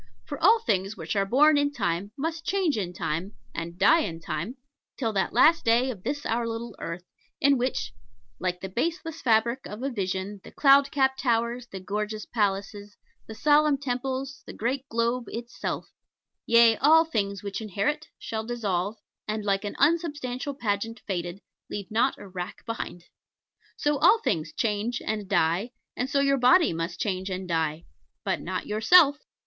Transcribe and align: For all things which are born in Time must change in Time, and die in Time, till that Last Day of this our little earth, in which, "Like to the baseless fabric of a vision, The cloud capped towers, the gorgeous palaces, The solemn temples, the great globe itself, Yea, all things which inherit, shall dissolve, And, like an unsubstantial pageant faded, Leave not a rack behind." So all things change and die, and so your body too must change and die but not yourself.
For 0.25 0.41
all 0.43 0.59
things 0.59 0.97
which 0.97 1.15
are 1.15 1.27
born 1.27 1.59
in 1.59 1.71
Time 1.71 2.11
must 2.17 2.43
change 2.43 2.75
in 2.75 2.91
Time, 2.91 3.33
and 3.53 3.77
die 3.77 3.99
in 3.99 4.19
Time, 4.19 4.57
till 4.97 5.13
that 5.13 5.31
Last 5.31 5.63
Day 5.63 5.91
of 5.91 6.01
this 6.01 6.25
our 6.25 6.47
little 6.47 6.75
earth, 6.79 7.03
in 7.39 7.55
which, 7.55 7.93
"Like 8.39 8.61
to 8.61 8.67
the 8.67 8.73
baseless 8.73 9.21
fabric 9.21 9.67
of 9.67 9.83
a 9.83 9.91
vision, 9.91 10.41
The 10.43 10.51
cloud 10.51 10.89
capped 10.89 11.19
towers, 11.19 11.67
the 11.67 11.79
gorgeous 11.79 12.25
palaces, 12.25 12.97
The 13.27 13.35
solemn 13.35 13.77
temples, 13.77 14.41
the 14.47 14.53
great 14.53 14.89
globe 14.89 15.25
itself, 15.27 15.85
Yea, 16.47 16.77
all 16.77 17.05
things 17.05 17.43
which 17.43 17.61
inherit, 17.61 18.07
shall 18.17 18.43
dissolve, 18.43 18.97
And, 19.27 19.45
like 19.45 19.63
an 19.63 19.75
unsubstantial 19.77 20.55
pageant 20.55 20.99
faded, 21.05 21.41
Leave 21.69 21.91
not 21.91 22.17
a 22.17 22.27
rack 22.27 22.65
behind." 22.65 23.03
So 23.77 23.99
all 23.99 24.17
things 24.19 24.51
change 24.51 24.99
and 25.05 25.29
die, 25.29 25.73
and 25.95 26.09
so 26.09 26.21
your 26.21 26.39
body 26.39 26.71
too 26.71 26.77
must 26.77 26.99
change 26.99 27.29
and 27.29 27.47
die 27.47 27.85
but 28.23 28.41
not 28.41 28.65
yourself. 28.65 29.19